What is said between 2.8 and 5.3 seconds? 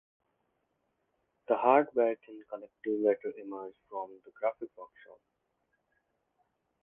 later emerged from the graphic workshop.